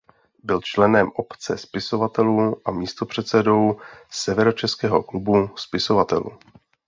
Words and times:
Byl 0.43 0.61
členem 0.61 1.11
Obce 1.15 1.57
spisovatelů 1.57 2.61
a 2.67 2.71
místopředsedou 2.71 3.79
Severočeského 4.11 5.03
klubu 5.03 5.49
spisovatelů. 5.55 6.37